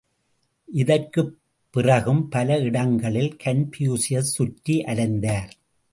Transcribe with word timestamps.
இதற்குப் 0.73 1.39
பிறகும் 1.71 2.29
பல 2.29 2.57
இடங்களில் 2.57 3.37
கன்பூசியஸ் 3.43 4.31
சுற்றி 4.35 4.83
அலைந்தார். 4.83 5.51